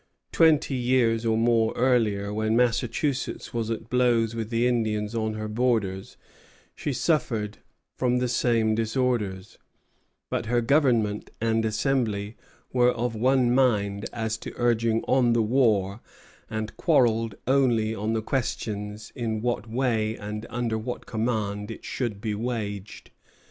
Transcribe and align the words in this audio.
Twenty 0.31 0.73
years 0.73 1.27
or 1.27 1.37
more 1.37 1.73
earlier, 1.75 2.33
when 2.33 2.55
Massachusetts 2.55 3.53
was 3.53 3.69
at 3.69 3.87
blows 3.87 4.33
with 4.33 4.49
the 4.49 4.65
Indians 4.65 5.13
on 5.13 5.35
her 5.35 5.47
borders, 5.47 6.17
she 6.73 6.91
suffered 6.91 7.59
from 7.97 8.17
the 8.17 8.27
same 8.27 8.73
disorders; 8.73 9.59
but 10.31 10.47
her 10.47 10.59
Governor 10.59 11.19
and 11.39 11.63
Assembly 11.65 12.35
were 12.73 12.89
of 12.89 13.13
one 13.13 13.53
mind 13.53 14.09
as 14.11 14.39
to 14.39 14.53
urging 14.55 15.03
on 15.03 15.33
the 15.33 15.43
war, 15.43 16.01
and 16.49 16.75
quarrelled 16.77 17.35
only 17.45 17.93
on 17.93 18.13
the 18.13 18.23
questions 18.23 19.11
in 19.13 19.39
what 19.39 19.69
way 19.69 20.17
and 20.17 20.47
under 20.49 20.79
what 20.79 21.05
command 21.05 21.69
it 21.69 21.85
should 21.85 22.19
be 22.19 22.33
waged. 22.33 23.11